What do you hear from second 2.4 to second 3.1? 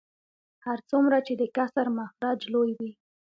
لوی وي